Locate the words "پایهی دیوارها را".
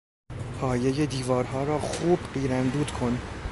0.61-1.79